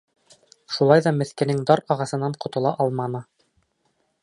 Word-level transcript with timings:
Шулай 0.77 1.03
ҙа 1.07 1.13
меҫкенең 1.17 1.61
дар 1.71 1.83
ағасынан 1.97 2.35
ҡотола 2.45 2.75
алманы. 2.87 3.25